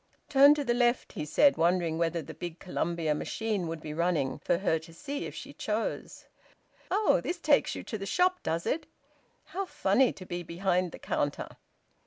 [0.29, 4.39] "Turn to the left," he said, wondering whether the big Columbia machine would be running,
[4.39, 6.25] for her to see if she chose.
[6.89, 7.21] "Oh!
[7.21, 8.87] This takes you to the shop, does it?
[9.45, 11.49] How funny to be behind the counter!"